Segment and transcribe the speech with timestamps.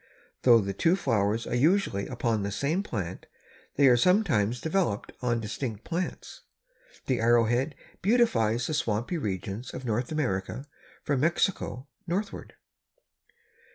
[0.41, 3.27] Though the two flowers are usually upon the same plant,
[3.75, 6.41] they are sometimes developed on distinct plants.
[7.05, 10.65] The Arrow Head beautifies the swampy regions of North America
[11.03, 12.55] from Mexico northward.